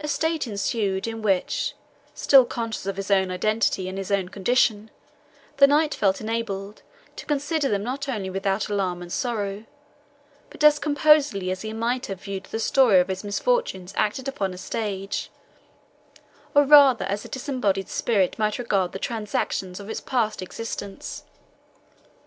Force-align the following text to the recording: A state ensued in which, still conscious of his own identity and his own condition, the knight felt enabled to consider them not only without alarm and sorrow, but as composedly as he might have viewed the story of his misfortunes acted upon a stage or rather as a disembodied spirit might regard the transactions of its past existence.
A 0.00 0.06
state 0.06 0.46
ensued 0.46 1.06
in 1.08 1.22
which, 1.22 1.72
still 2.12 2.44
conscious 2.44 2.84
of 2.84 2.98
his 2.98 3.10
own 3.10 3.30
identity 3.30 3.88
and 3.88 3.96
his 3.96 4.10
own 4.12 4.28
condition, 4.28 4.90
the 5.56 5.66
knight 5.66 5.94
felt 5.94 6.20
enabled 6.20 6.82
to 7.16 7.24
consider 7.24 7.70
them 7.70 7.82
not 7.82 8.06
only 8.06 8.28
without 8.28 8.68
alarm 8.68 9.00
and 9.00 9.10
sorrow, 9.10 9.64
but 10.50 10.62
as 10.62 10.78
composedly 10.78 11.50
as 11.50 11.62
he 11.62 11.72
might 11.72 12.04
have 12.04 12.20
viewed 12.20 12.44
the 12.44 12.60
story 12.60 13.00
of 13.00 13.08
his 13.08 13.24
misfortunes 13.24 13.94
acted 13.96 14.28
upon 14.28 14.52
a 14.52 14.58
stage 14.58 15.30
or 16.54 16.64
rather 16.64 17.06
as 17.06 17.24
a 17.24 17.28
disembodied 17.30 17.88
spirit 17.88 18.38
might 18.38 18.58
regard 18.58 18.92
the 18.92 18.98
transactions 18.98 19.80
of 19.80 19.88
its 19.88 20.02
past 20.02 20.42
existence. 20.42 21.22